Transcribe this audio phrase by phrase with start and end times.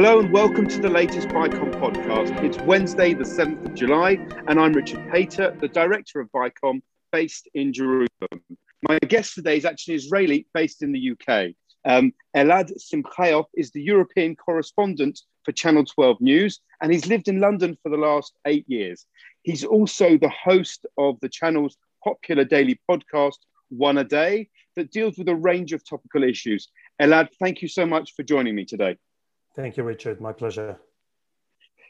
[0.00, 2.40] Hello and welcome to the latest BICOM podcast.
[2.44, 7.48] It's Wednesday, the 7th of July, and I'm Richard Pater, the director of BICOM based
[7.54, 8.08] in Jerusalem.
[8.88, 11.52] My guest today is actually Israeli based in the UK.
[11.84, 17.40] Um, Elad Simchayoff is the European correspondent for Channel 12 News, and he's lived in
[17.40, 19.04] London for the last eight years.
[19.42, 23.38] He's also the host of the channel's popular daily podcast,
[23.70, 26.68] One a Day, that deals with a range of topical issues.
[27.02, 28.96] Elad, thank you so much for joining me today.
[29.58, 30.20] Thank you, Richard.
[30.20, 30.78] My pleasure.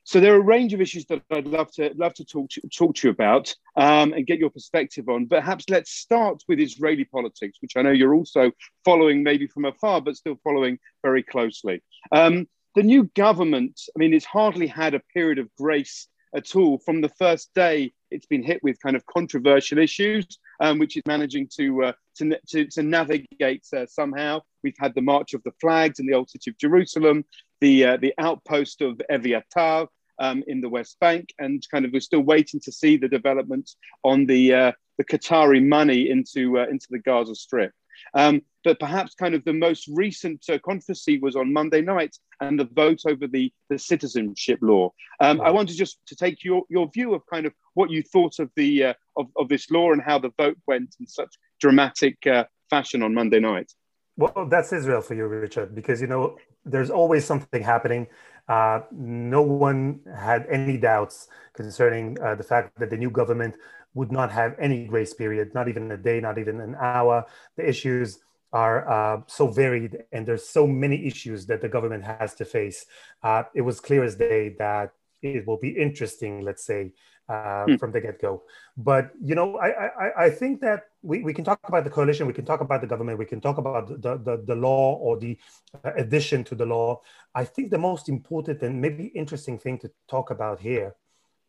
[0.05, 2.63] So there are a range of issues that I'd love to love to talk to,
[2.75, 5.29] talk to you about um, and get your perspective on.
[5.29, 8.53] Perhaps let's start with Israeli politics, which I know you're also
[8.87, 11.83] following, maybe from afar, but still following very closely.
[12.11, 16.79] Um, the new government, I mean, it's hardly had a period of grace at all
[16.79, 20.27] from the first day it's been hit with kind of controversial issues,
[20.61, 24.41] um, which is managing to, uh, to, to, to, navigate uh, somehow.
[24.63, 27.25] We've had the March of the Flags in the Old City of Jerusalem,
[27.61, 32.01] the, uh, the outpost of Eviatar um, in the West Bank, and kind of we're
[32.01, 36.87] still waiting to see the developments on the, uh, the Qatari money into, uh, into
[36.91, 37.73] the Gaza Strip.
[38.15, 42.59] Um, but perhaps kind of the most recent uh, controversy was on Monday night and
[42.59, 44.93] the vote over the, the citizenship law.
[45.21, 48.39] Um, I wanted just to take your, your view of kind of what you thought
[48.39, 52.19] of the uh, of, of this law and how the vote went in such dramatic
[52.27, 53.73] uh, fashion on Monday night.
[54.19, 58.09] Well, that's Israel for you, Richard, because you know there's always something happening.
[58.49, 63.57] Uh, no one had any doubts concerning uh, the fact that the new government
[63.95, 67.27] would not have any grace period, not even a day, not even an hour.
[67.57, 68.19] The issues
[68.53, 72.87] are uh, so varied and there's so many issues that the government has to face.
[73.23, 74.93] Uh, it was clear as day that
[75.23, 76.93] it will be interesting, let's say,
[77.29, 77.77] uh, hmm.
[77.77, 78.43] from the get-go.
[78.77, 82.27] But you know, I, I, I think that we, we can talk about the coalition,
[82.27, 85.19] we can talk about the government, we can talk about the, the, the law or
[85.19, 85.39] the
[85.85, 87.01] uh, addition to the law.
[87.35, 90.95] I think the most important and maybe interesting thing to talk about here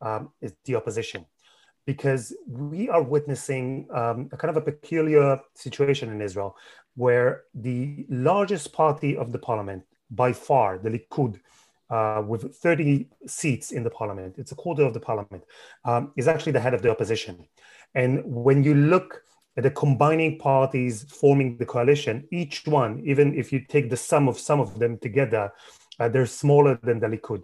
[0.01, 1.25] um, is the opposition
[1.85, 6.55] because we are witnessing um, a kind of a peculiar situation in Israel
[6.95, 11.39] where the largest party of the parliament, by far, the Likud,
[11.89, 15.43] uh, with 30 seats in the parliament, it's a quarter of the parliament,
[15.85, 17.47] um, is actually the head of the opposition.
[17.95, 19.23] And when you look
[19.57, 24.27] at the combining parties forming the coalition, each one, even if you take the sum
[24.27, 25.51] of some of them together,
[25.99, 27.43] uh, they're smaller than the Likud.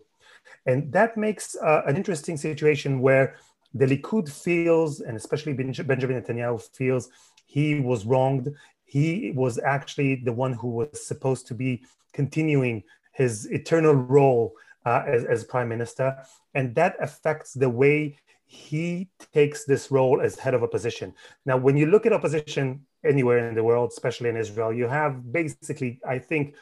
[0.65, 3.35] And that makes uh, an interesting situation where
[3.73, 7.09] the Likud feels, and especially Benjamin Netanyahu feels,
[7.45, 8.53] he was wronged.
[8.85, 11.83] He was actually the one who was supposed to be
[12.13, 12.83] continuing
[13.15, 14.53] his eternal role
[14.85, 16.17] uh, as, as prime minister.
[16.53, 21.13] And that affects the way he takes this role as head of opposition.
[21.45, 25.31] Now, when you look at opposition anywhere in the world, especially in Israel, you have
[25.31, 26.55] basically, I think,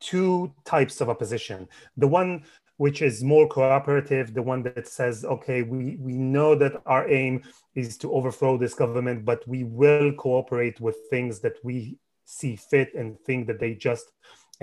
[0.00, 1.68] two types of opposition.
[1.96, 2.44] The one
[2.78, 7.42] which is more cooperative, the one that says, okay, we, we know that our aim
[7.74, 12.94] is to overthrow this government, but we will cooperate with things that we see fit
[12.94, 14.06] and think that they just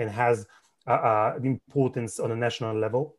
[0.00, 0.46] and has
[0.88, 3.16] uh, uh, importance on a national level.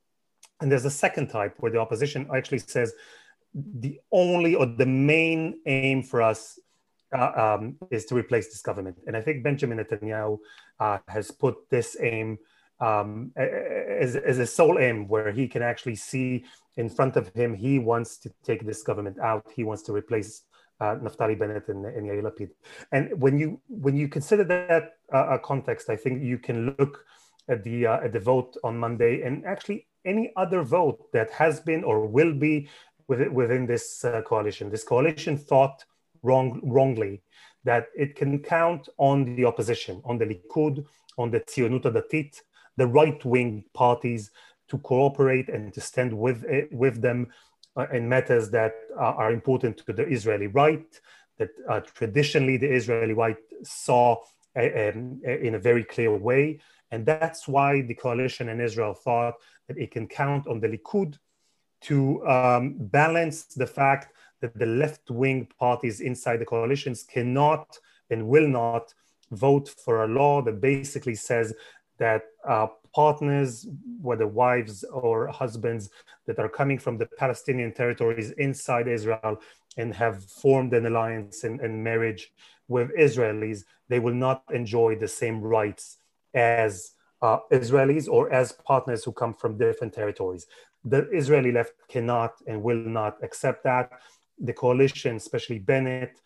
[0.62, 2.94] And there's a second type where the opposition actually says
[3.54, 6.60] the only or the main aim for us
[7.16, 8.98] uh, um, is to replace this government.
[9.08, 10.40] And I think Benjamin Netanyahu
[10.80, 12.38] uh, has put this aim
[12.80, 16.46] um, as, as a sole aim where he can actually see
[16.78, 19.46] in front of him, he wants to take this government out.
[19.54, 20.44] He wants to replace
[20.80, 22.52] uh, Naftali Bennett and, and Yair Lapid.
[22.92, 27.06] And when you when you consider that uh, context, I think you can look
[27.50, 31.60] at the uh, at the vote on Monday and actually any other vote that has
[31.60, 32.70] been or will be
[33.08, 34.70] within, within this uh, coalition.
[34.70, 35.84] This coalition thought
[36.24, 37.22] wrong wrongly
[37.64, 40.86] that it can count on the opposition, on the Likud,
[41.18, 42.42] on the Tzionut Datit,
[42.78, 44.32] the right wing parties
[44.70, 47.28] to cooperate and to stand with, eh, with them
[47.76, 51.00] uh, in matters that are important to the Israeli right,
[51.40, 54.18] that uh, traditionally the Israeli right saw
[54.56, 54.92] eh,
[55.26, 56.60] eh, in a very clear way.
[56.92, 59.36] And that's why the coalition in Israel thought
[59.68, 61.18] that it can count on the Likud
[61.82, 67.78] to um, balance the fact that the left wing parties inside the coalitions cannot
[68.10, 68.94] and will not
[69.32, 71.54] vote for a law that basically says
[72.00, 73.68] that uh, partners,
[74.02, 75.90] whether wives or husbands,
[76.26, 79.40] that are coming from the Palestinian territories inside Israel
[79.78, 82.32] and have formed an alliance and, and marriage
[82.68, 85.99] with Israelis, they will not enjoy the same rights
[86.34, 86.92] as
[87.22, 90.48] uh, Israelis or as partners who come from different territories.
[90.86, 93.92] The Israeli left cannot and will not accept that.
[94.40, 96.20] The coalition, especially Bennett,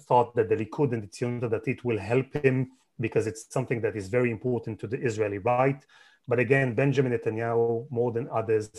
[0.00, 2.70] thought that the Likud and the Tzionut it will help him
[3.00, 5.84] because it's something that is very important to the Israeli right.
[6.26, 8.70] But again, Benjamin Netanyahu, more than others,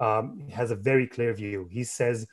[0.00, 1.68] um, has a very clear view.
[1.70, 2.26] He says,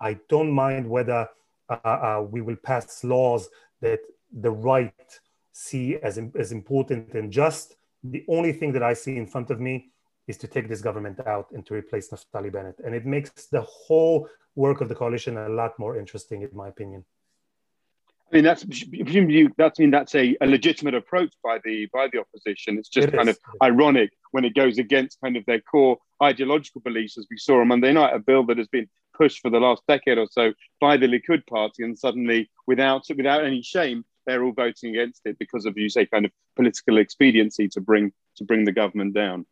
[0.00, 1.28] I don't mind whether
[1.68, 3.48] uh, uh, we will pass laws
[3.80, 4.00] that
[4.32, 5.20] the right
[5.54, 7.76] see as, as important and just.
[8.02, 9.90] The only thing that I see in front of me
[10.26, 12.80] is to take this government out and to replace Naftali Bennett.
[12.84, 16.68] And it makes the whole work of the coalition a lot more interesting, in my
[16.68, 17.04] opinion.
[18.30, 22.08] I mean, that's presumably that's I mean that's a, a legitimate approach by the by
[22.12, 22.78] the opposition.
[22.78, 23.36] It's just it kind is.
[23.36, 27.60] of ironic when it goes against kind of their core ideological beliefs, as we saw
[27.60, 30.52] on Monday night, a bill that has been pushed for the last decade or so
[30.80, 35.38] by the Likud party, and suddenly, without without any shame, they're all voting against it
[35.38, 39.46] because of you say kind of political expediency to bring to bring the government down.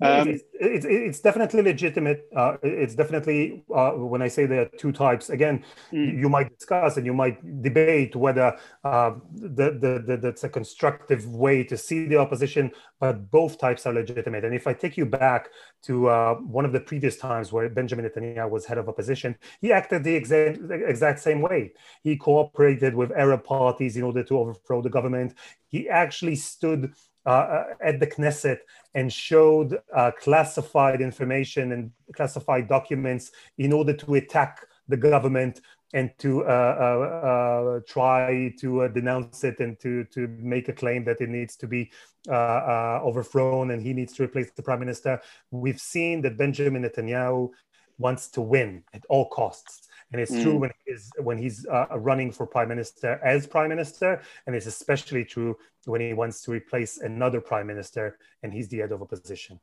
[0.00, 2.28] Um, it's, it's, it's, definitely legitimate.
[2.34, 5.30] Uh, it's definitely uh, when I say there are two types.
[5.30, 6.18] Again, mm.
[6.18, 11.26] you might discuss and you might debate whether uh, the, the, the, that's a constructive
[11.26, 14.44] way to see the opposition, but both types are legitimate.
[14.44, 15.50] And if I take you back
[15.84, 19.72] to uh, one of the previous times where Benjamin Netanyahu was head of opposition, he
[19.72, 21.72] acted the exact, exact same way.
[22.02, 25.34] He cooperated with Arab parties in order to overthrow the government.
[25.68, 26.94] He actually stood
[27.26, 28.58] uh, uh, at the Knesset
[28.94, 35.62] and showed uh, classified information and classified documents in order to attack the government
[35.94, 41.04] and to uh, uh, uh try to denounce it and to, to make a claim
[41.04, 41.90] that it needs to be
[42.28, 45.18] overthrown and he needs to replace the prime minister.
[45.50, 47.50] We've seen that Benjamin Netanyahu
[47.96, 49.83] wants to win at all costs.
[50.12, 50.42] And it's mm.
[50.42, 54.66] true when he's when he's uh, running for prime minister as prime minister, and it's
[54.66, 55.56] especially true
[55.86, 59.58] when he wants to replace another prime minister and he's the head of opposition.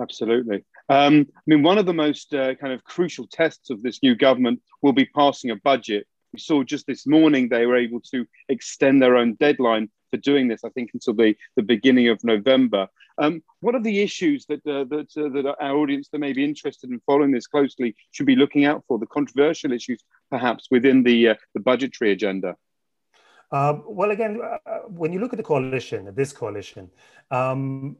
[0.00, 0.64] Absolutely.
[0.88, 4.14] Um, I mean, one of the most uh, kind of crucial tests of this new
[4.14, 6.06] government will be passing a budget.
[6.32, 10.46] We saw just this morning they were able to extend their own deadline for doing
[10.48, 12.86] this, I think, until the, the beginning of November.
[13.18, 16.44] Um, what are the issues that, uh, that, uh, that our audience that may be
[16.44, 20.00] interested in following this closely should be looking out for, the controversial issues
[20.30, 22.54] perhaps within the, uh, the budgetary agenda?
[23.50, 26.90] Uh, well, again, uh, when you look at the coalition, this coalition,
[27.30, 27.96] um,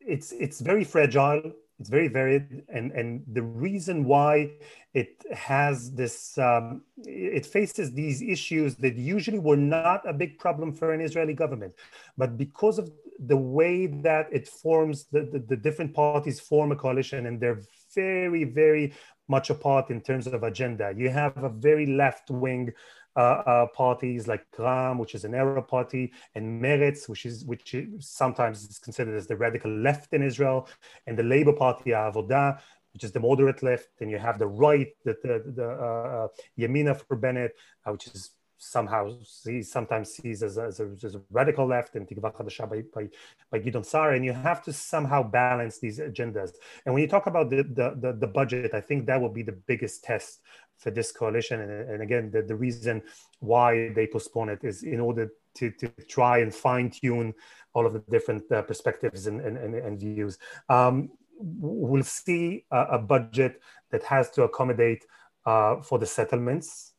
[0.00, 4.50] it's, it's very fragile it's very varied and and the reason why
[4.94, 10.72] it has this um, it faces these issues that usually were not a big problem
[10.72, 11.72] for an israeli government
[12.16, 12.90] but because of
[13.26, 17.62] the way that it forms the, the, the different parties form a coalition and they're
[17.94, 18.92] very very
[19.28, 20.92] much apart in terms of agenda.
[20.96, 22.72] You have a very left wing
[23.14, 28.64] parties like Ra'am, which is an Arab party, and Meretz, which is which is sometimes
[28.64, 30.68] is considered as the radical left in Israel,
[31.06, 32.60] and the Labour Party Avodah,
[32.92, 33.88] which is the moderate left.
[34.00, 36.28] And you have the right, the the, the uh, uh
[36.58, 37.56] Yamina for Bennett,
[37.86, 41.94] uh, which is somehow sees sometimes sees as a, as a, as a radical left
[41.94, 43.08] and Tikva Chadasha by, by,
[43.50, 46.50] by Gideon Sa'ar, and you have to somehow balance these agendas.
[46.84, 49.42] And when you talk about the, the, the, the budget, I think that will be
[49.42, 50.40] the biggest test
[50.78, 51.60] for this coalition.
[51.60, 53.02] And, and again, the, the reason
[53.40, 57.34] why they postpone it is in order to, to try and fine tune
[57.74, 60.38] all of the different uh, perspectives and, and, and, and views.
[60.68, 63.60] Um, we'll see a, a, budget
[63.90, 65.04] that has to accommodate
[65.46, 66.94] uh, for the settlements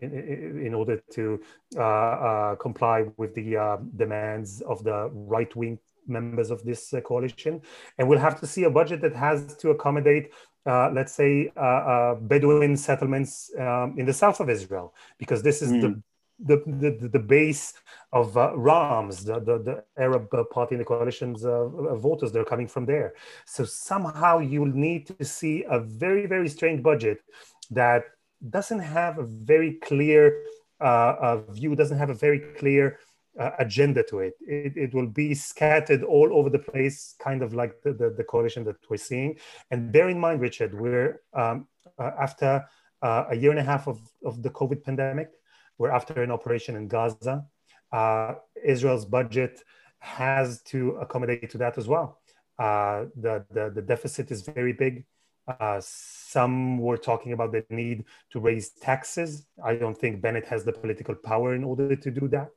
[0.00, 1.40] in, in order to
[1.76, 7.00] uh, uh comply with the uh, demands of the right wing members of this uh,
[7.00, 7.60] coalition.
[7.98, 10.30] And we'll have to see a budget that has to accommodate
[10.66, 15.62] uh, let's say, uh, uh, Bedouin settlements um, in the south of Israel, because this
[15.62, 16.02] is mm.
[16.38, 17.74] the, the, the, the, base
[18.12, 21.66] of uh, Ra'am's, the, the, the, Arab party in the coalition's uh,
[21.96, 22.32] voters.
[22.32, 23.14] They're coming from there.
[23.46, 27.22] So somehow you'll need to see a very, very strange budget
[27.70, 28.04] that
[28.48, 30.42] doesn't have a very clear
[30.80, 32.98] uh, view, doesn't have a very clear
[33.38, 34.34] uh, agenda to it.
[34.40, 34.76] it.
[34.76, 38.64] It will be scattered all over the place, kind of like the, the, the coalition
[38.64, 39.38] that we're seeing.
[39.70, 41.66] And bear in mind, Richard, we're um,
[41.98, 42.64] uh, after
[43.02, 45.30] uh, a year and a half of, of the COVID pandemic,
[45.78, 47.44] we're after an operation in Gaza.
[47.92, 49.62] Uh, Israel's budget
[49.98, 52.20] has to accommodate to that as well.
[52.58, 55.04] Uh, the, the, the deficit is very big.
[55.48, 59.46] Uh, some were talking about the need to raise taxes.
[59.64, 62.50] I don't think Bennett has the political power in order to do that.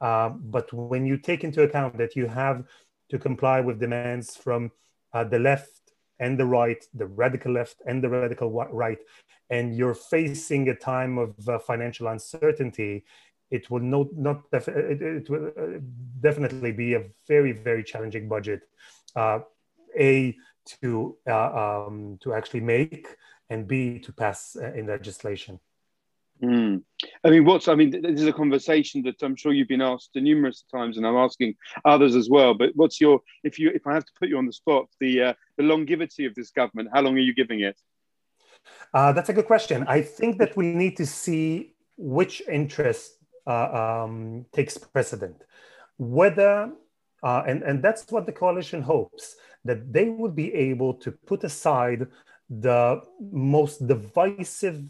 [0.00, 2.64] Uh, but when you take into account that you have
[3.10, 4.70] to comply with demands from
[5.12, 8.98] uh, the left and the right, the radical left and the radical right,
[9.50, 13.04] and you're facing a time of uh, financial uncertainty,
[13.50, 15.78] it will not, not def- it, it, will uh,
[16.20, 18.62] definitely be a very, very challenging budget.
[19.16, 19.40] Uh,
[19.98, 20.36] a
[20.82, 23.08] to um, to actually make
[23.48, 25.58] and B to pass in legislation.
[26.42, 26.82] Mm.
[27.24, 30.10] I mean, what's, I mean, this is a conversation that I'm sure you've been asked
[30.14, 31.54] numerous times and I'm asking
[31.84, 34.46] others as well, but what's your, if you, if I have to put you on
[34.46, 37.78] the spot, the, uh, the longevity of this government, how long are you giving it?
[38.94, 39.84] Uh, that's a good question.
[39.86, 45.42] I think that we need to see which interest uh, um, takes precedent.
[45.98, 46.72] Whether,
[47.22, 51.44] uh, and, and that's what the coalition hopes, that they would be able to put
[51.44, 52.06] aside
[52.48, 54.82] the most divisive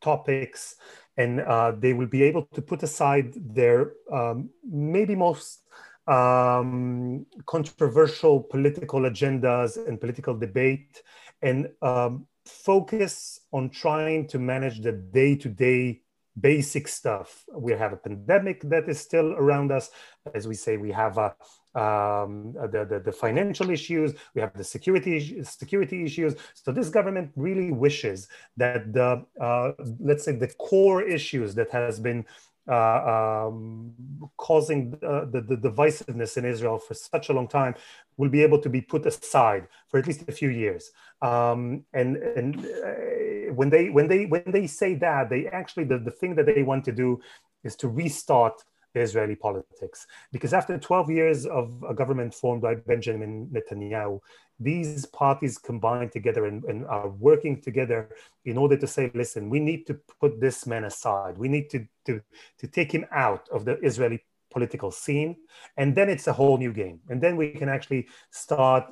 [0.00, 0.76] topics
[1.16, 5.62] and uh, they will be able to put aside their um, maybe most
[6.06, 11.02] um, controversial political agendas and political debate
[11.42, 16.00] and um, focus on trying to manage the day-to-day
[16.38, 17.44] basic stuff.
[17.52, 19.90] We have a pandemic that is still around us.
[20.34, 21.34] As we say, we have a,
[21.76, 26.34] um, the, the, the, financial issues, we have the security, security issues.
[26.54, 32.00] So this government really wishes that the, uh, let's say the core issues that has
[32.00, 32.24] been
[32.68, 33.92] uh, um,
[34.38, 37.74] causing uh, the, the divisiveness in Israel for such a long time
[38.16, 40.90] will be able to be put aside for at least a few years.
[41.22, 45.98] Um, and and uh, when they when they when they say that, they actually the,
[45.98, 47.20] the thing that they want to do
[47.62, 48.64] is to restart
[49.00, 50.06] Israeli politics.
[50.32, 54.20] Because after 12 years of a government formed by Benjamin Netanyahu,
[54.58, 58.08] these parties combine together and, and, are working together
[58.44, 61.36] in order to say, listen, we need to put this man aside.
[61.36, 62.22] We need to, to,
[62.58, 65.36] to take him out of the Israeli political scene.
[65.76, 67.00] And then it's a whole new game.
[67.10, 68.84] And then we can actually start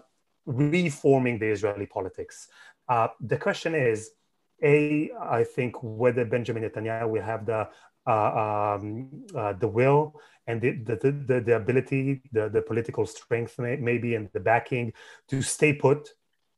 [0.45, 2.49] reforming the Israeli politics.
[2.89, 4.11] Uh, the question is,
[4.63, 7.69] a, I think whether Benjamin Netanyahu will have the
[8.07, 10.97] um, uh, the will and the, the,
[11.27, 14.93] the, the, ability, the, the political strength, maybe, and the backing
[15.29, 16.11] to stay put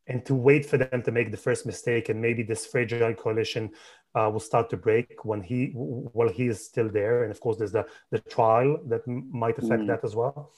[0.08, 2.08] and to wait for them to make the first mistake.
[2.08, 3.70] And maybe this fragile coalition
[4.14, 7.22] uh, will start to break when he, while he is still there.
[7.22, 9.86] And of course, there's the, the trial that might affect mm.
[9.88, 10.52] that as well.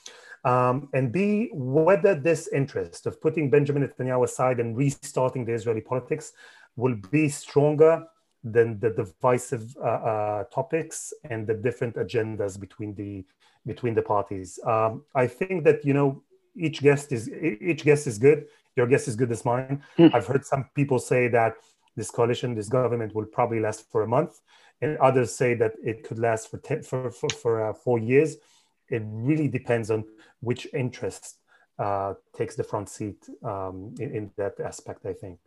[0.44, 5.80] Um, and B, whether this interest of putting Benjamin Netanyahu aside and restarting the Israeli
[5.80, 6.32] politics
[6.76, 8.04] will be stronger
[8.44, 13.24] than the divisive uh, uh, topics and the different agendas between the
[13.66, 14.58] between the parties.
[14.64, 16.22] Um, I think that you know
[16.56, 18.46] each guest is each guest is good.
[18.76, 19.82] Your guest is good as mine.
[19.98, 20.14] Mm.
[20.14, 21.54] I've heard some people say that
[21.96, 24.40] this coalition, this government, will probably last for a month,
[24.80, 28.36] and others say that it could last for ten, for for, for uh, four years.
[28.88, 30.04] It really depends on
[30.40, 31.38] which interest
[31.78, 35.04] uh, takes the front seat um, in, in that aspect.
[35.06, 35.38] I think.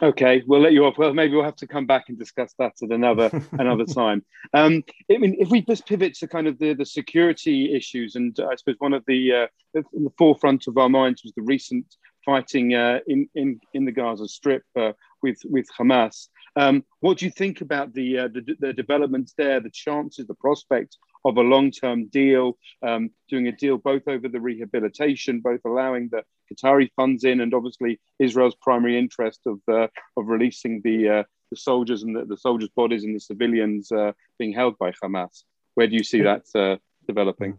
[0.00, 0.96] Okay, we'll let you off.
[0.96, 4.24] Well, maybe we'll have to come back and discuss that at another another time.
[4.54, 8.36] Um, I mean, if we just pivot to kind of the, the security issues, and
[8.40, 9.46] I suppose one of the uh,
[9.92, 11.84] in the forefront of our minds was the recent
[12.24, 16.28] fighting uh, in in in the Gaza Strip uh, with with Hamas.
[16.56, 20.34] Um, what do you think about the, uh, the, the developments there, the chances, the
[20.34, 26.08] prospect of a long-term deal, um, doing a deal both over the rehabilitation, both allowing
[26.10, 31.22] the Qatari funds in, and obviously Israel's primary interest of uh, of releasing the uh,
[31.50, 35.44] the soldiers and the, the, soldiers' bodies and the civilians uh, being held by Hamas.
[35.74, 37.58] Where do you see that uh, developing?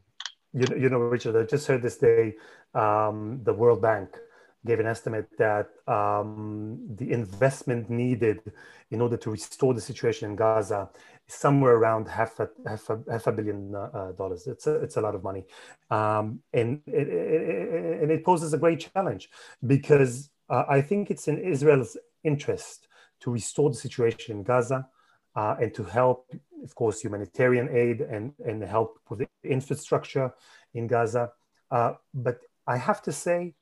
[0.52, 2.34] You, you know, Richard, I just heard this day
[2.74, 4.10] um, the World Bank
[4.66, 8.40] gave an estimate that um, the investment needed
[8.92, 10.90] in order to restore the situation in Gaza
[11.28, 14.48] somewhere around half a half a, half a billion uh, uh, dollars.
[14.48, 15.46] It's a, it's a lot of money,
[15.90, 19.30] um, and it, it, and it poses a great challenge
[19.66, 22.88] because uh, I think it's in Israel's interest
[23.22, 24.88] to restore the situation in Gaza
[25.36, 26.32] uh, and to help,
[26.64, 30.34] of course, humanitarian aid and and help with the infrastructure
[30.74, 31.32] in Gaza.
[31.72, 33.56] Uh, but I have to say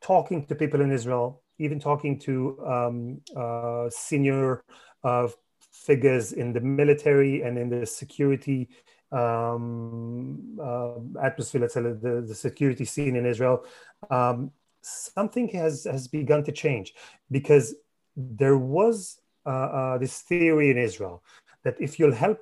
[0.00, 4.64] talking to people in Israel, even talking to um, uh, senior
[5.74, 8.68] figures in the military and in the security
[9.10, 13.64] um, uh, atmosphere, let's say the, the security scene in Israel,
[14.10, 14.50] um,
[14.80, 16.94] something has, has begun to change
[17.30, 17.74] because
[18.16, 21.22] there was uh, uh, this theory in Israel
[21.64, 22.40] that if you'll help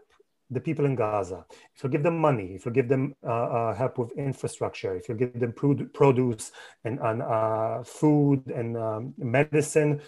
[0.51, 3.75] the people in Gaza, if you give them money, if you give them uh, uh,
[3.75, 6.53] help with infrastructure, if you give them produce
[6.85, 10.01] and, and uh, food and um, medicine,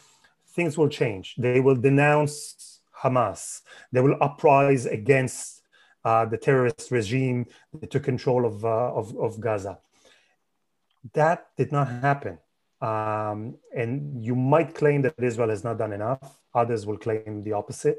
[0.49, 1.35] things will change.
[1.39, 2.74] They will denounce
[3.05, 3.63] Hamas.
[3.93, 5.63] They will uprise against
[6.05, 7.47] uh, the terrorist regime
[7.81, 9.79] that took control of, uh, of, of, Gaza.
[11.13, 12.39] That did not happen.
[12.81, 16.41] Um, and you might claim that Israel has not done enough.
[16.55, 17.99] Others will claim the opposite.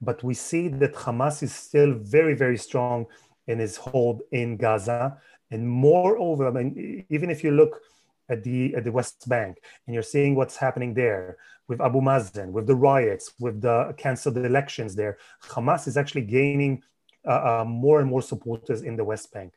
[0.00, 3.06] But we see that Hamas is still very, very strong
[3.46, 5.18] in its hold in Gaza.
[5.50, 7.80] And moreover, I mean, even if you look
[8.28, 12.50] at the at the West Bank, and you're seeing what's happening there with Abu Mazen,
[12.50, 15.18] with the riots, with the canceled elections there.
[15.44, 16.82] Hamas is actually gaining
[17.26, 19.52] uh, uh, more and more supporters in the West Bank.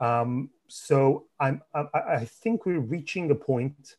[0.00, 3.96] Um, so I'm, I, I, think we're reaching a point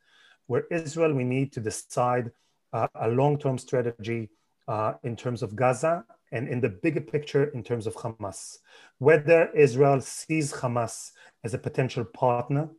[0.48, 2.32] where Israel we need to decide
[2.74, 4.30] uh, a long-term strategy
[4.68, 8.58] uh, in terms of Gaza and in the bigger picture in terms of Hamas.
[8.98, 11.12] Whether Israel sees Hamas
[11.44, 12.70] as a potential partner,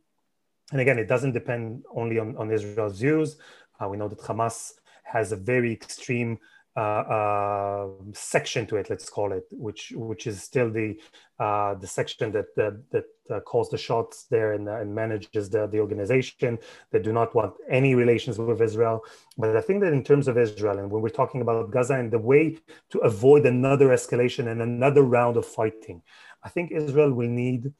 [0.73, 3.37] and again, it doesn't depend only on, on Israel's views.
[3.79, 6.39] Uh, we know that Hamas has a very extreme
[6.75, 10.99] uh, uh, section to it, let's call it, which which is still the
[11.39, 15.51] uh, the section that that, that uh, calls the shots there and, uh, and manages
[15.51, 16.57] the, the organization.
[16.91, 19.01] They do not want any relations with Israel.
[19.37, 22.11] But I think that in terms of Israel, and when we're talking about Gaza and
[22.11, 22.57] the way
[22.89, 26.01] to avoid another escalation and another round of fighting,
[26.43, 27.71] I think Israel will need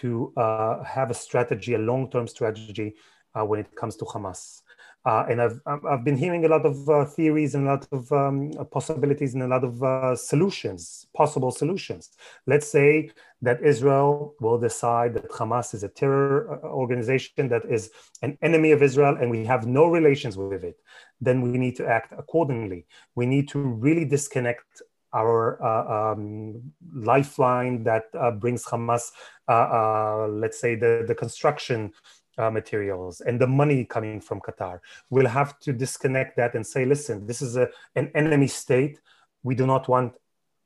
[0.00, 2.94] to uh, have a strategy, a long-term strategy
[3.34, 4.62] when it comes to Hamas.
[5.06, 8.10] Uh, and I've, I've been hearing a lot of uh, theories and a lot of
[8.10, 12.10] um, possibilities and a lot of uh, solutions, possible solutions.
[12.46, 13.10] Let's say
[13.42, 17.90] that Israel will decide that Hamas is a terror uh, organization that is
[18.22, 20.80] an enemy of Israel and we have no relations with it.
[21.20, 22.86] Then we need to act accordingly.
[23.14, 24.80] We need to really disconnect
[25.14, 26.60] our uh, um,
[26.92, 29.12] lifeline that uh, brings Hamas,
[29.48, 31.92] let's say, the, the construction
[32.38, 34.80] uh, materials and the money coming from Qatar.
[35.10, 39.00] We'll have to disconnect that and say, listen, this is a, an enemy state.
[39.42, 40.14] We do not want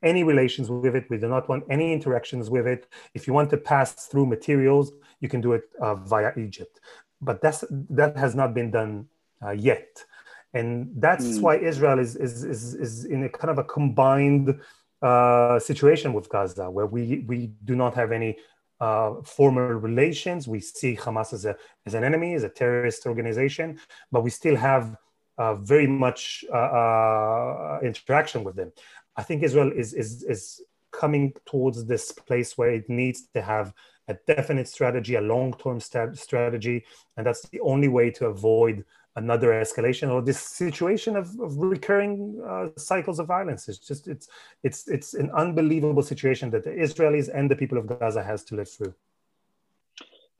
[0.01, 1.05] any relations with it.
[1.09, 2.87] We do not want any interactions with it.
[3.13, 6.79] If you want to pass through materials, you can do it uh, via Egypt.
[7.21, 9.07] But that's, that has not been done
[9.43, 10.05] uh, yet.
[10.53, 11.41] And that's mm.
[11.41, 14.59] why Israel is, is, is, is in a kind of a combined
[15.01, 18.37] uh, situation with Gaza, where we, we do not have any
[18.81, 20.47] uh, former relations.
[20.47, 23.79] We see Hamas as, a, as an enemy, as a terrorist organization,
[24.11, 24.95] but we still have
[25.37, 28.73] uh, very much uh, uh interaction with them.
[29.15, 33.73] I think Israel is, is, is coming towards this place where it needs to have
[34.09, 36.83] a definite strategy, a long term st- strategy,
[37.15, 38.83] and that's the only way to avoid
[39.15, 43.67] another escalation or this situation of, of recurring uh, cycles of violence.
[43.67, 44.27] It's just it's
[44.63, 48.55] it's it's an unbelievable situation that the Israelis and the people of Gaza has to
[48.55, 48.93] live through.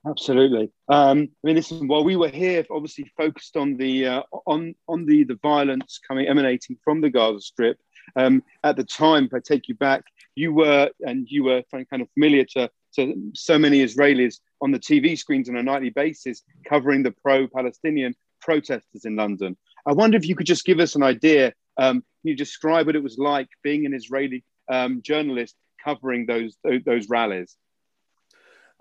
[0.08, 0.72] Absolutely.
[0.88, 1.88] Um, I mean, listen.
[1.88, 6.28] While we were here, obviously focused on the uh, on on the the violence coming
[6.28, 7.78] emanating from the Gaza Strip.
[8.16, 10.04] Um, at the time, if I take you back,
[10.36, 14.80] you were and you were kind of familiar to to so many Israelis on the
[14.80, 19.58] TV screens on a nightly basis, covering the pro-Palestinian protesters in London.
[19.86, 21.54] I wonder if you could just give us an idea.
[21.78, 26.58] Um, can you describe what it was like being an Israeli um, journalist covering those
[26.86, 27.56] those rallies?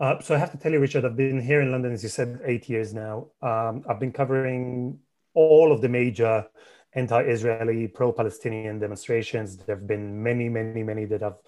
[0.00, 2.08] Uh, so I have to tell you, Richard, I've been here in London, as you
[2.08, 3.28] said, eight years now.
[3.42, 4.98] Um, I've been covering
[5.34, 6.46] all of the major
[6.94, 9.56] anti-Israeli, pro-Palestinian demonstrations.
[9.56, 11.38] There have been many, many, many that I've,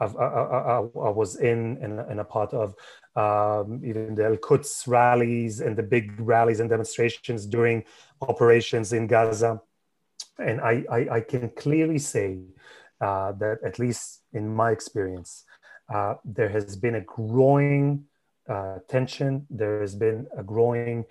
[0.00, 2.74] I've I, I, I, was in and, and, a part of
[3.16, 7.84] um, even the Al Quds rallies and the big rallies and demonstrations during
[8.20, 9.60] operations in Gaza.
[10.38, 12.38] And I, I, I can clearly say
[13.00, 15.44] uh, that, at least in my experience,
[15.92, 18.04] uh, there has been a growing
[18.48, 21.04] uh, tension, there has been a growing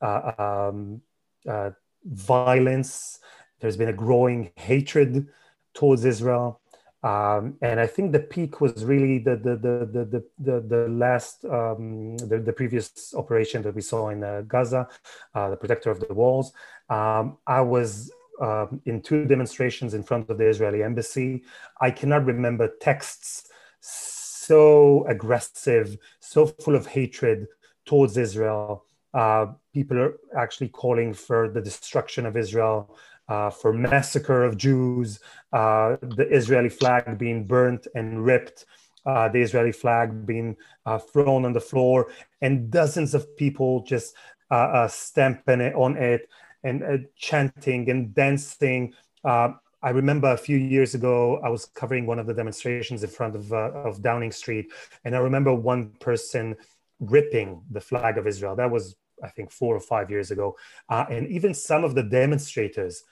[0.00, 1.00] uh, um,
[1.48, 1.70] uh,
[2.04, 3.20] violence,
[3.60, 5.26] there's been a growing hatred
[5.72, 6.60] towards Israel.
[7.04, 11.44] Um, and I think the peak was really the the the the the, the last
[11.44, 14.88] um, the, the previous operation that we saw in uh, Gaza,
[15.34, 16.54] uh, the Protector of the Walls.
[16.88, 21.44] Um, I was um, in two demonstrations in front of the Israeli embassy.
[21.78, 27.48] I cannot remember texts so aggressive, so full of hatred
[27.84, 28.86] towards Israel.
[29.12, 32.96] Uh, people are actually calling for the destruction of Israel
[33.28, 35.20] uh, for massacre of Jews,
[35.52, 38.66] uh, the Israeli flag being burnt and ripped,
[39.06, 40.56] uh, the Israeli flag being
[40.86, 42.10] uh, thrown on the floor,
[42.40, 44.14] and dozens of people just
[44.50, 46.28] uh, uh, stamping it on it
[46.62, 48.94] and chanting and dancing.
[49.24, 53.36] I remember a few years ago, I was covering one of the demonstrations in front
[53.36, 54.72] of, of Downing Street,
[55.04, 56.56] and I remember one person
[57.00, 58.56] ripping the flag of Israel.
[58.56, 60.56] That was I think four or five years ago.
[60.88, 63.04] Uh, and even some of the demonstrators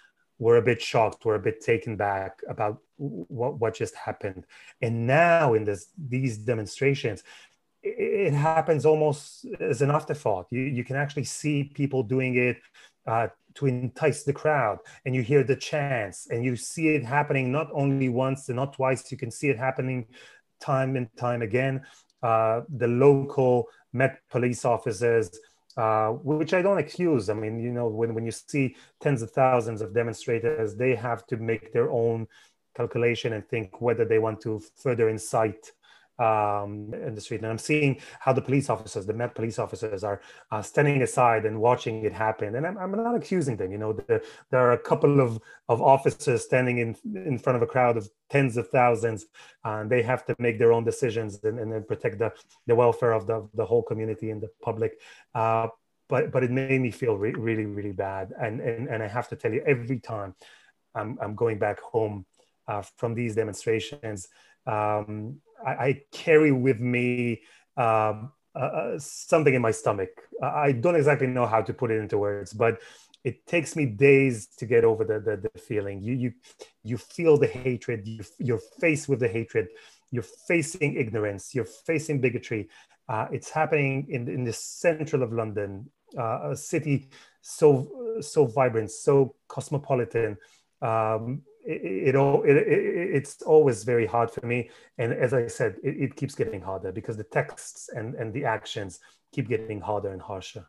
[0.42, 4.44] were a bit shocked, were a bit taken back about what, what just happened.
[4.80, 7.22] And now in this, these demonstrations,
[7.80, 7.96] it,
[8.28, 10.46] it happens almost as an afterthought.
[10.50, 12.58] You, you can actually see people doing it
[13.06, 17.52] uh, to entice the crowd and you hear the chants and you see it happening
[17.52, 20.06] not only once and not twice, you can see it happening
[20.60, 21.82] time and time again.
[22.20, 25.38] Uh, the local Met police officers
[25.76, 27.30] uh, which I don't excuse.
[27.30, 31.26] I mean, you know, when, when you see tens of thousands of demonstrators, they have
[31.28, 32.26] to make their own
[32.76, 35.72] calculation and think whether they want to further incite
[36.18, 37.40] um, in the street.
[37.42, 40.20] And I'm seeing how the police officers, the Met police officers, are
[40.50, 42.54] uh, standing aside and watching it happen.
[42.56, 43.72] And I'm, I'm not accusing them.
[43.72, 47.62] You know, the, there are a couple of, of officers standing in in front of
[47.62, 49.26] a crowd of tens of thousands,
[49.64, 52.32] and they have to make their own decisions and, and protect the,
[52.66, 55.00] the welfare of the, the whole community and the public.
[55.34, 55.68] Uh,
[56.08, 58.32] but but it made me feel re- really really bad.
[58.38, 60.34] And, and and I have to tell you, every time
[60.94, 62.26] I'm I'm going back home
[62.68, 64.28] uh, from these demonstrations.
[64.66, 67.42] Um, I, I, carry with me
[67.76, 68.14] uh,
[68.54, 70.10] uh, something in my stomach.
[70.42, 72.80] I don't exactly know how to put it into words, but
[73.24, 76.02] it takes me days to get over the, the, the feeling.
[76.02, 76.32] You, you,
[76.82, 79.68] you feel the hatred, you, you're faced with the hatred,
[80.10, 82.68] you're facing ignorance, you're facing bigotry.
[83.08, 87.08] Uh, it's happening in, in the central of London, uh, a city
[87.40, 90.36] so, so vibrant, so cosmopolitan.
[90.80, 94.70] Um, it, it, it, it's always very hard for me.
[94.98, 98.44] And as i said it, it, keeps getting harder because the texts and, and the
[98.44, 99.00] actions
[99.32, 100.66] keep getting harder and harsher.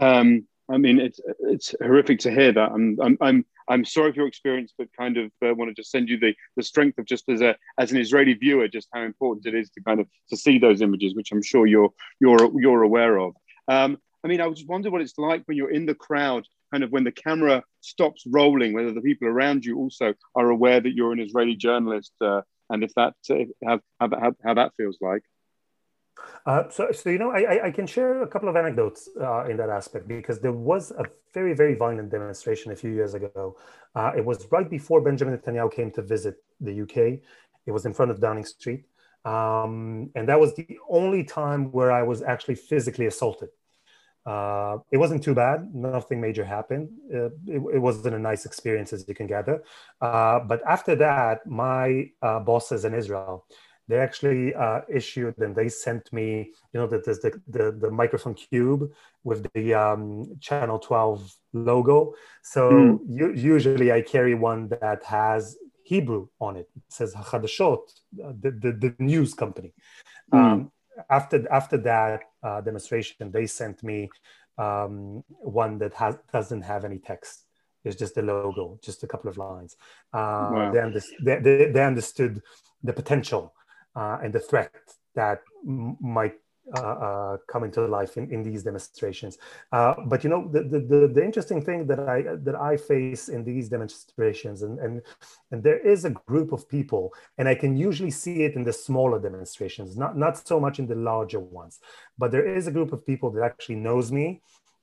[0.00, 2.72] Um, i mean it's it's horrific to hear that.
[2.72, 5.90] I'm i'm i'm, I'm sorry for your experience but kind of uh, want to just
[5.90, 9.02] send you the the strength of just as a as an israeli viewer just how
[9.02, 12.50] important it is to kind of to see those images which i'm sure you're you're
[12.58, 13.34] you're aware of.
[13.68, 16.82] Um, I mean, I just wonder what it's like when you're in the crowd kind
[16.82, 20.94] of when the camera stops rolling, whether the people around you also are aware that
[20.94, 25.22] you're an Israeli journalist, uh, and if that uh, how, how, how that feels like.
[26.46, 29.56] Uh, so, so you know, I, I can share a couple of anecdotes uh, in
[29.56, 33.56] that aspect because there was a very, very violent demonstration a few years ago.
[33.94, 37.20] Uh, it was right before Benjamin Netanyahu came to visit the UK.
[37.66, 38.84] It was in front of Downing Street,
[39.24, 43.48] um, and that was the only time where I was actually physically assaulted.
[44.26, 45.74] Uh, it wasn't too bad.
[45.74, 46.88] Nothing major happened.
[47.12, 49.62] Uh, it, it, wasn't a nice experience, as you can gather.
[50.00, 53.46] Uh, but after that, my uh, bosses in Israel,
[53.86, 58.32] they actually uh, issued and they sent me, you know, the, the, the, the microphone
[58.32, 58.90] cube
[59.24, 62.14] with the um, Channel 12 logo.
[62.42, 63.36] So mm.
[63.36, 66.68] usually I carry one that has Hebrew on it.
[66.74, 67.80] It says Hachadashot,
[68.12, 69.74] the, the, the news company.
[70.32, 70.38] Mm.
[70.38, 70.72] Um,
[71.10, 74.10] after after that uh, demonstration, they sent me
[74.58, 77.46] um, one that has doesn't have any text.
[77.84, 79.76] It's just the logo, just a couple of lines.
[80.12, 80.70] Uh, wow.
[80.72, 82.40] they, under, they, they, they, understood
[82.82, 83.52] the potential
[83.94, 84.72] uh, and the threat
[85.14, 86.34] that m- might
[86.72, 89.36] uh, uh, come into life in, in these demonstrations.
[89.70, 93.44] Uh, but you know, the, the, the, interesting thing that I that I face in
[93.44, 95.02] these demonstrations, and, and
[95.50, 98.72] and there is a group of people, and I can usually see it in the
[98.72, 101.80] smaller demonstrations, not not so much in the larger ones,
[102.16, 104.40] but there is a group of people that actually knows me.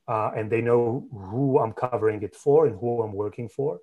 [0.07, 3.79] Uh, and they know who I'm covering it for and who I'm working for.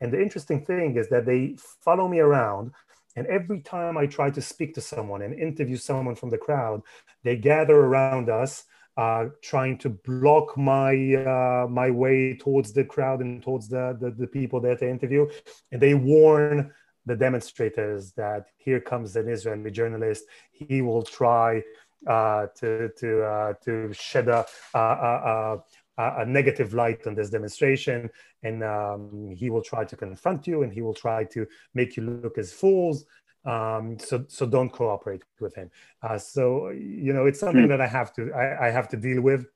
[0.00, 2.72] And the interesting thing is that they follow me around
[3.16, 6.82] and every time I try to speak to someone and interview someone from the crowd,
[7.22, 8.64] they gather around us,
[8.96, 14.10] uh, trying to block my uh, my way towards the crowd and towards the, the,
[14.10, 15.26] the people that to interview.
[15.70, 16.72] And they warn
[17.06, 20.24] the demonstrators that here comes an Israeli journalist.
[20.52, 21.62] He will try
[22.06, 24.44] uh, to to uh, to shed a,
[24.74, 25.58] a, a,
[25.98, 28.10] a, negative light on this demonstration.
[28.42, 32.04] And um, he will try to confront you and he will try to make you
[32.04, 33.04] look as fools.
[33.44, 35.70] Um, so so don't cooperate with him.
[36.00, 37.68] Uh, so you know it's something mm.
[37.70, 39.46] that i have to I, I, have to deal with.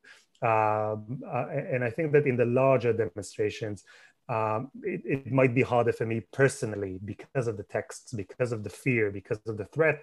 [0.42, 3.84] Um, uh, and i think that in the larger demonstrations
[4.28, 8.64] um, it, it, might be harder for me personally because of the texts because of
[8.64, 10.02] the fear because of the threat.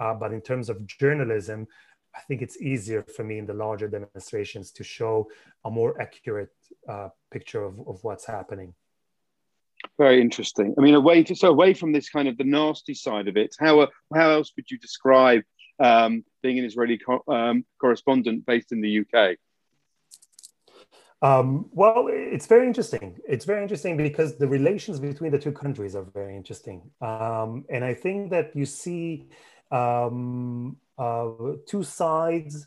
[0.00, 1.68] Uh, but in terms of journalism
[2.14, 5.28] I think it's easier for me in the larger demonstrations to show
[5.64, 6.52] a more accurate
[6.88, 8.74] uh, picture of, of what's happening.
[9.98, 10.74] Very interesting.
[10.78, 13.54] I mean, away to, so away from this kind of the nasty side of it,
[13.58, 15.42] how how else would you describe
[15.78, 19.36] um, being an Israeli co- um, correspondent based in the UK?
[21.22, 23.18] Um, well, it's very interesting.
[23.28, 27.84] It's very interesting because the relations between the two countries are very interesting, um, and
[27.84, 29.28] I think that you see
[29.70, 31.30] um, uh,
[31.66, 32.66] two sides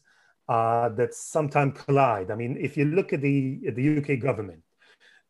[0.50, 2.32] uh, that sometimes collide.
[2.32, 4.64] I mean, if you look at the at the UK government,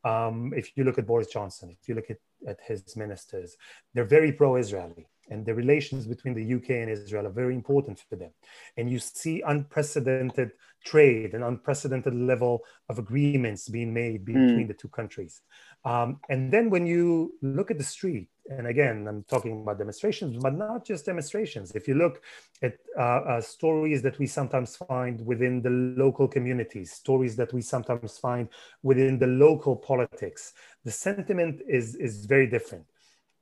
[0.03, 3.55] um, if you look at Boris Johnson, if you look at, at his ministers,
[3.93, 5.07] they're very pro-Israeli.
[5.29, 8.31] and the relations between the UK and Israel are very important for them.
[8.77, 10.51] And you see unprecedented
[10.85, 14.67] trade and unprecedented level of agreements being made between mm.
[14.67, 15.41] the two countries.
[15.85, 20.37] Um, and then when you look at the street, and again, I'm talking about demonstrations,
[20.41, 21.71] but not just demonstrations.
[21.71, 22.21] If you look
[22.61, 27.61] at uh, uh, stories that we sometimes find within the local communities, stories that we
[27.61, 28.49] sometimes find
[28.81, 32.85] within the local politics, the sentiment is, is very different.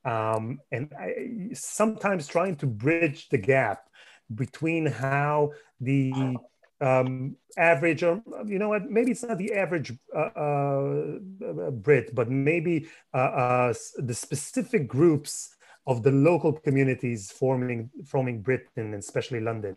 [0.04, 3.88] Um, and I, sometimes trying to bridge the gap
[4.34, 6.36] between how the
[6.82, 12.28] um, average, or you know what, maybe it's not the average uh, uh, Brit, but
[12.30, 19.40] maybe uh, uh the specific groups of the local communities forming forming Britain, and especially
[19.40, 19.76] London,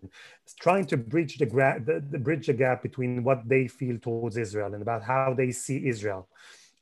[0.59, 4.37] trying to bridge the, gra- the, the bridge the gap between what they feel towards
[4.37, 6.27] Israel and about how they see Israel,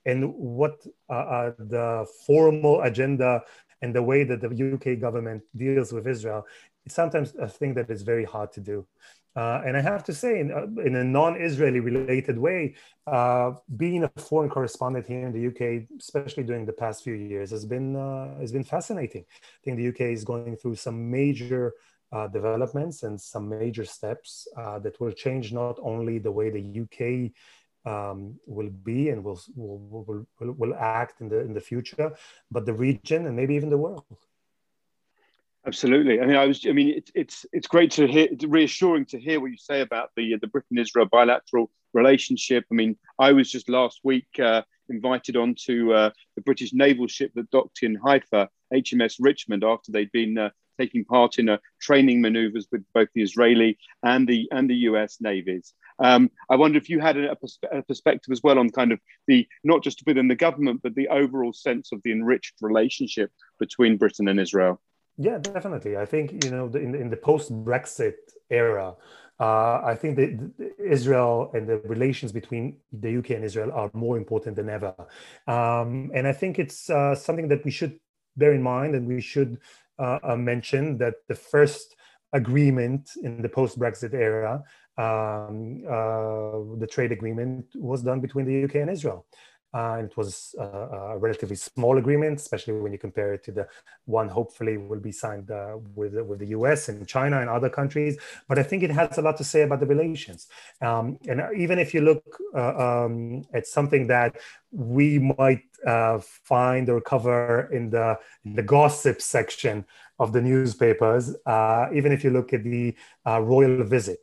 [0.06, 3.42] and what uh, uh, the formal agenda
[3.82, 6.46] and the way that the UK government deals with Israel.
[6.86, 8.86] It's sometimes a thing that is very hard to do.
[9.36, 12.76] Uh, and I have to say, in, uh, in a non-Israeli related way,
[13.08, 17.50] uh, being a foreign correspondent here in the UK, especially during the past few years,
[17.50, 19.26] has been uh, has been fascinating.
[19.32, 21.74] I think the UK is going through some major
[22.12, 26.82] uh, developments and some major steps uh, that will change not only the way the
[26.84, 27.32] UK
[27.92, 30.06] um, will be and will, will,
[30.40, 32.16] will, will act in the in the future,
[32.52, 34.06] but the region and maybe even the world.
[35.66, 36.20] Absolutely.
[36.20, 36.66] I mean, I was.
[36.68, 38.28] I mean, it, it's it's great to hear.
[38.30, 42.66] It's reassuring to hear what you say about the the Britain-Israel bilateral relationship.
[42.70, 47.32] I mean, I was just last week uh, invited onto uh, the British naval ship
[47.36, 52.20] that docked in Haifa, HMS Richmond, after they'd been uh, taking part in uh, training
[52.20, 55.18] manoeuvres with both the Israeli and the and the U.S.
[55.22, 55.74] navies.
[56.00, 57.38] Um, I wonder if you had a,
[57.72, 61.08] a, perspective as well on kind of the not just within the government, but the
[61.08, 64.82] overall sense of the enriched relationship between Britain and Israel.
[65.18, 65.98] Yeah, definitely.
[65.98, 68.16] I think you know in in the post Brexit
[68.50, 68.96] era,
[69.40, 74.18] uh, I think that Israel and the relations between the UK and Israel are more
[74.18, 74.94] important than ever,
[75.48, 78.00] um, and I think it's uh, something that we should
[78.38, 79.60] bear in mind, and we should
[80.00, 81.96] uh, uh mention that the first
[82.34, 84.64] agreement in the post Brexit era,
[84.98, 89.28] um, uh, the trade agreement, was done between the UK and Israel.
[89.74, 93.68] Uh, it was uh, a relatively small agreement, especially when you compare it to the
[94.06, 98.18] one hopefully will be signed uh, with, with the US and China and other countries.
[98.48, 100.48] But I think it has a lot to say about the relations.
[100.82, 102.24] Um, and even if you look
[102.56, 104.38] uh, um, at something that
[104.72, 109.86] we might uh, find or cover in the, in the gossip section
[110.20, 114.20] of the newspapers, uh, even if you look at the royal visit,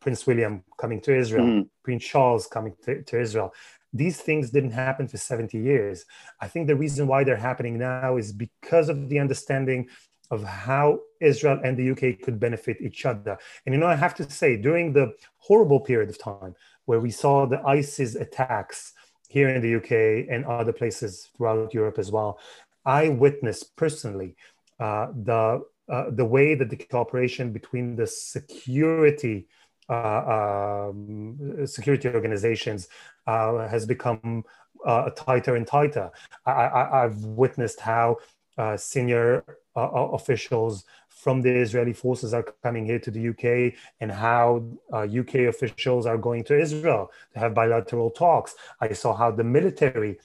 [0.00, 1.68] Prince William coming to Israel, mm.
[1.82, 3.52] Prince Charles coming to, to Israel
[3.92, 6.04] these things didn't happen for 70 years.
[6.40, 9.88] I think the reason why they're happening now is because of the understanding
[10.30, 13.36] of how Israel and the UK could benefit each other.
[13.66, 16.54] And you know, I have to say, during the horrible period of time
[16.86, 18.94] where we saw the ISIS attacks
[19.28, 22.40] here in the UK and other places throughout Europe as well,
[22.84, 24.36] I witnessed personally
[24.80, 29.48] uh, the uh, the way that the cooperation between the security
[29.88, 32.88] uh, um, security organizations
[33.26, 34.44] uh, has become
[34.84, 36.10] uh, tighter and tighter.
[36.46, 38.18] I, have witnessed how
[38.58, 39.44] uh, senior
[39.76, 39.80] uh,
[40.12, 45.40] officials from the Israeli forces are coming here to the UK and how UK uh,
[45.48, 48.54] officials are going to Israel to have bilateral talks.
[48.80, 50.18] I saw how the military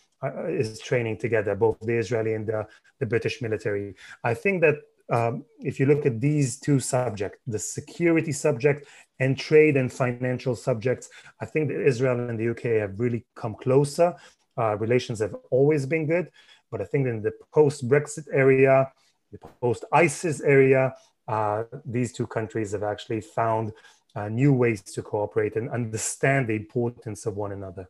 [0.48, 2.68] is training together, both the Israeli and the,
[3.00, 3.96] the British military.
[4.24, 4.78] I think that
[5.10, 8.88] um, if you look at these two subjects, the security subject
[9.20, 11.10] and trade and financial subjects,
[11.42, 14.16] I think that Israel and the UK have really come closer.
[14.58, 16.30] Uh, relations have always been good,
[16.72, 18.92] but I think in the post Brexit area,
[19.32, 20.94] the post ISIS area,
[21.28, 23.74] uh, these two countries have actually found
[24.16, 27.88] uh, new ways to cooperate and understand the importance of one another.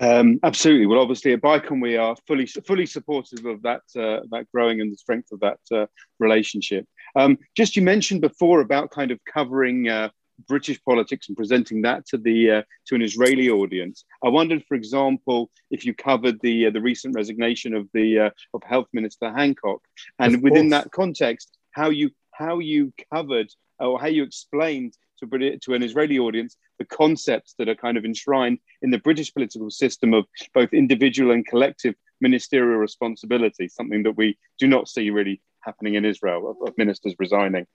[0.00, 0.86] Um, absolutely.
[0.86, 4.90] Well, obviously at BICOM we are fully fully supportive of that uh, that growing and
[4.90, 5.86] the strength of that uh,
[6.18, 6.86] relationship.
[7.16, 10.10] Um, just you mentioned before about kind of covering uh,
[10.48, 14.04] British politics and presenting that to the uh, to an Israeli audience.
[14.24, 18.30] I wondered, for example, if you covered the uh, the recent resignation of the uh,
[18.54, 19.82] of Health Minister Hancock,
[20.18, 25.74] and within that context, how you how you covered or how you explained to, to
[25.74, 30.14] an Israeli audience the concepts that are kind of enshrined in the British political system
[30.14, 35.94] of both individual and collective ministerial responsibility, something that we do not see really happening
[35.94, 37.66] in Israel of, of ministers resigning.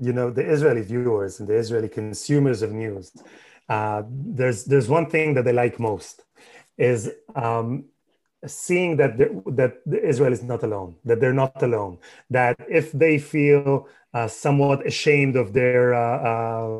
[0.00, 3.12] You know, the Israeli viewers and the Israeli consumers of news,
[3.68, 6.24] uh, there's there's one thing that they like most
[6.78, 7.84] is um,
[8.46, 11.98] seeing that that Israel is not alone, that they're not alone,
[12.30, 16.18] that if they feel uh, somewhat ashamed of their uh,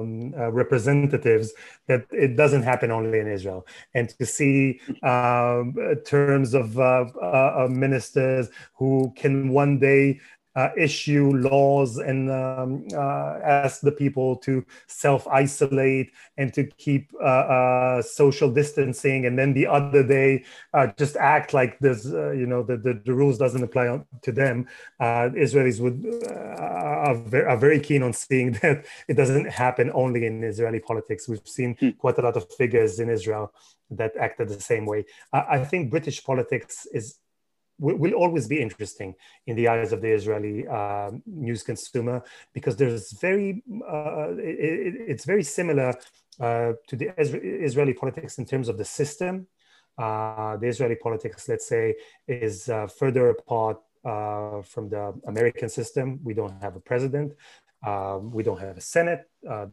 [0.00, 1.52] um, uh, representatives,
[1.86, 7.68] that it doesn't happen only in Israel, and to see um, terms of uh, uh,
[7.70, 10.20] ministers who can one day
[10.54, 17.24] uh, issue laws and um, uh, ask the people to self-isolate and to keep uh,
[17.24, 22.46] uh social distancing and then the other day uh, just act like this uh, you
[22.46, 24.66] know the, the, the, rules doesn't apply to them.
[25.00, 26.04] Israelis would
[26.58, 31.28] are, very, are, very, keen on seeing that it doesn't happen only in israeli politics.
[31.28, 31.90] We've seen hmm.
[31.90, 33.52] quite a lot of figures in israel
[33.90, 35.04] that acted the same way.
[35.32, 37.18] I think british politics is
[37.82, 39.14] will always be interesting
[39.46, 45.24] in the eyes of the Israeli uh, news consumer because there's very uh, it, it's
[45.24, 45.94] very similar
[46.40, 49.46] uh, to the Israeli politics in terms of the system.
[49.98, 51.94] Uh, the Israeli politics, let's say,
[52.26, 56.18] is uh, further apart uh, from the American system.
[56.24, 57.34] We don't have a president.
[57.86, 59.28] Um, we don't have a Senate.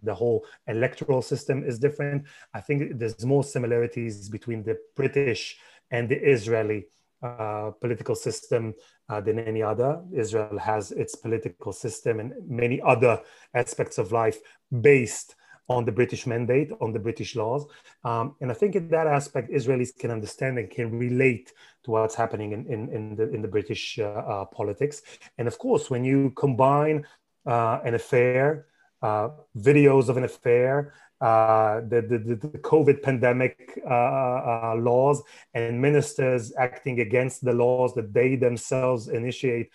[0.10, 2.26] the whole electoral system is different.
[2.54, 5.58] I think there's more similarities between the British
[5.92, 6.88] and the Israeli
[7.22, 8.74] uh, political system
[9.10, 10.02] uh, than any other.
[10.14, 13.22] Israel has its political system and many other
[13.54, 14.38] aspects of life
[14.82, 15.36] based
[15.68, 17.66] on the British mandate, on the British laws.
[18.04, 21.52] Um, and I think in that aspect, Israelis can understand and can relate
[21.84, 25.02] to what's happening in, in, in the, in the British uh, uh politics.
[25.38, 27.06] And of course, when you combine
[27.46, 28.66] uh, an affair,
[29.02, 35.22] videos of an affair, uh, the, the, the, COVID pandemic uh, uh, laws
[35.54, 39.70] and ministers acting against the laws that they themselves initiate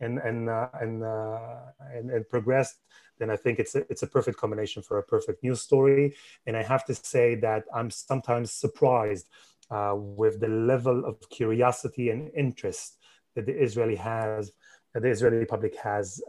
[0.00, 1.38] and and uh, and, uh,
[1.94, 2.76] and, and progress,
[3.18, 6.16] then I think it's a, it's a perfect combination for a perfect news story.
[6.46, 9.28] And I have to say that I'm sometimes surprised
[9.70, 12.98] uh, with the level of curiosity and interest
[13.36, 14.52] that the Israeli has,
[14.94, 16.20] that the Israeli public has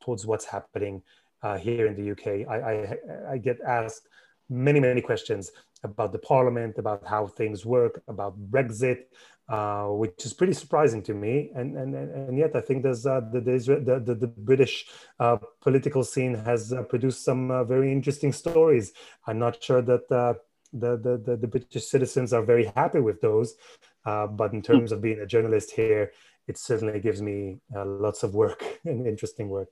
[0.00, 1.02] towards what's happening
[1.42, 2.48] uh, here in the UK.
[2.48, 4.08] I, I, I, get asked
[4.48, 5.50] many, many questions
[5.82, 9.04] about the parliament, about how things work, about Brexit,
[9.48, 11.50] uh, which is pretty surprising to me.
[11.54, 14.86] And, and, and yet I think there's, uh, the, the, the, the, British
[15.18, 18.92] uh, political scene has uh, produced some uh, very interesting stories.
[19.26, 20.38] I'm not sure that the,
[20.72, 23.56] the, the, the, British citizens are very happy with those.
[24.04, 26.12] but in terms of being a journalist here,
[26.48, 29.68] it certainly gives me lots of work and interesting work.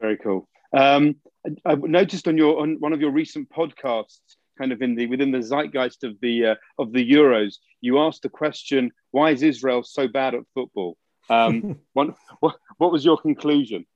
[0.00, 0.48] Very cool.
[0.74, 1.16] Um,
[1.64, 5.30] I noticed on your on one of your recent podcasts, kind of in the within
[5.30, 9.82] the zeitgeist of the uh, of the Euros, you asked the question, "Why is Israel
[9.82, 10.96] so bad at football?"
[11.30, 13.86] Um, what, what what was your conclusion?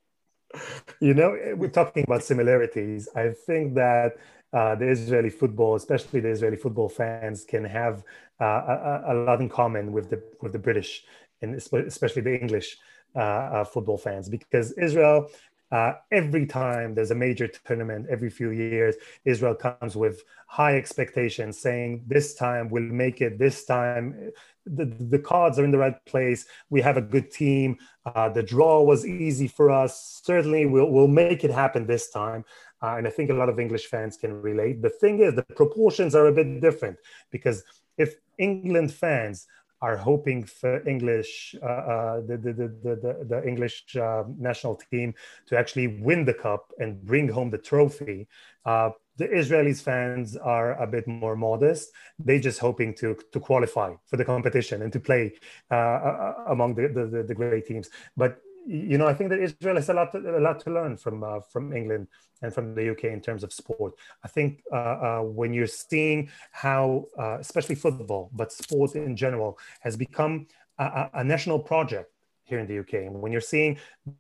[1.01, 3.09] You know, we're talking about similarities.
[3.15, 4.17] I think that
[4.53, 8.03] uh, the Israeli football, especially the Israeli football fans, can have
[8.41, 11.05] uh, a, a, lot in common with the with the British
[11.43, 12.77] and especially the English
[13.15, 15.31] uh, uh, football fans because Israel
[15.71, 21.59] uh, every time there's a major tournament, every few years, Israel comes with high expectations,
[21.59, 24.33] saying, This time we'll make it, this time
[24.65, 26.47] the, the cards are in the right place.
[26.71, 27.79] We have a good team.
[28.05, 30.21] Uh, the draw was easy for us.
[30.25, 32.45] Certainly, we'll, we'll make it happen this time.
[32.83, 34.83] Uh, and I think a lot of English fans can relate.
[34.83, 36.97] The thing is, the proportions are a bit different
[37.31, 37.65] because
[37.97, 39.47] if England fans
[39.81, 45.15] are hoping for English, uh, uh, the, the, the, the, English uh, national team
[45.47, 48.27] to actually win the cup and bring home the trophy.
[48.65, 51.91] Uh, the Israelis fans are a bit more modest.
[52.19, 55.35] They're just hoping to to qualify for the competition and to play
[55.71, 57.91] uh, uh, among the, the, the great teams.
[58.17, 60.99] But you know, I think that Israel has a lot to, a lot to learn
[60.99, 62.07] from uh, from England
[62.43, 63.95] and from the UK in terms of sport.
[64.23, 69.59] I think uh, uh, when you're seeing how, uh, especially football, but sport in general,
[69.81, 70.47] has become
[70.79, 72.13] a, a, national project
[72.45, 73.79] here in the UK, and when you're seeing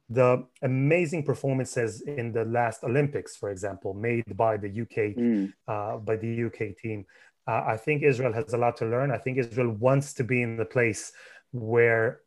[0.08, 5.52] the amazing performances in the last Olympics, for example, made by the UK mm.
[5.68, 7.04] Uh, by the UK team,
[7.46, 9.10] uh, I think Israel has a lot to learn.
[9.10, 11.12] I think Israel wants to be in the place
[11.52, 12.20] where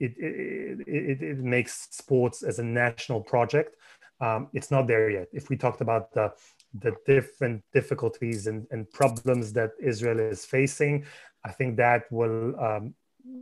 [0.00, 3.76] it, it, it, it, makes sports as a national project.
[4.20, 5.28] Um, it's not there yet.
[5.32, 6.32] If we talked about the,
[6.80, 11.04] the different difficulties and, and problems that Israel is facing,
[11.44, 12.94] I think that will um,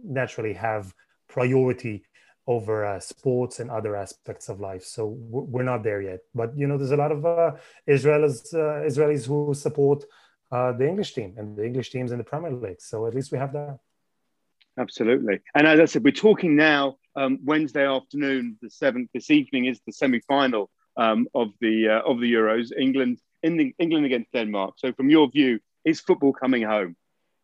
[0.05, 0.95] naturally have
[1.29, 2.05] priority
[2.47, 4.85] over uh, sports and other aspects of life.
[4.85, 6.21] So we're not there yet.
[6.35, 7.53] But you know, there's a lot of uh,
[7.88, 10.05] Israelis uh, Israelis who support
[10.51, 12.81] uh, the English team and the English teams in the Premier League.
[12.81, 13.79] So at least we have that.
[14.79, 15.41] Absolutely.
[15.55, 19.11] And as I said, we're talking now um, Wednesday afternoon, the seventh.
[19.12, 22.70] This evening is the semi-final um, of the uh, of the Euros.
[22.79, 24.75] England in the, England against Denmark.
[24.79, 26.97] So, from your view, is football coming home?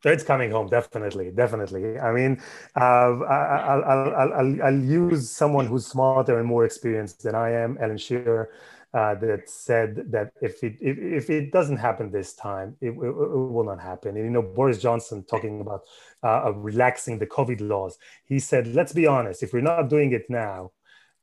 [0.05, 1.99] It's coming home, definitely, definitely.
[1.99, 2.41] I mean,
[2.77, 7.77] uh, I'll, I'll, I'll, I'll, use someone who's smarter and more experienced than I am,
[7.81, 8.49] Alan Shearer,
[8.95, 12.93] uh, that said that if it if, if it doesn't happen this time, it, it,
[12.93, 14.17] it, will not happen.
[14.17, 15.83] And you know, Boris Johnson talking about
[16.23, 20.25] uh, relaxing the COVID laws, he said, let's be honest, if we're not doing it
[20.31, 20.73] now,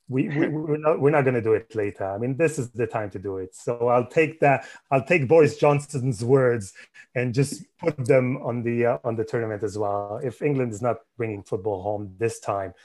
[0.08, 2.06] we, we we're not we're not going to do it later.
[2.06, 3.56] I mean, this is the time to do it.
[3.56, 4.68] So I'll take that.
[4.92, 6.74] I'll take Boris Johnson's words
[7.16, 10.20] and just put them on the uh, on the tournament as well.
[10.24, 12.76] If England is not bringing football home this time,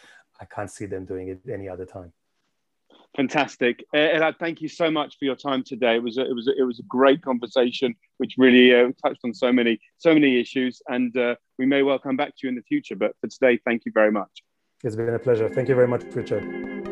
[0.40, 2.14] I can't see them doing it any other time.
[3.16, 4.38] Fantastic, Elad.
[4.38, 5.96] Thank you so much for your time today.
[5.96, 9.20] It was a, it was a, it was a great conversation, which really uh, touched
[9.24, 12.50] on so many so many issues, and uh, we may well come back to you
[12.50, 12.94] in the future.
[12.94, 14.30] But for today, thank you very much.
[14.84, 15.48] It's been a pleasure.
[15.48, 16.89] Thank you very much, Richard.